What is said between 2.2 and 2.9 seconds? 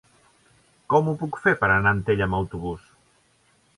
amb autobús?